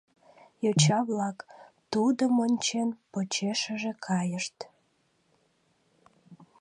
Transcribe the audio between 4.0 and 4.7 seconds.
кайышт.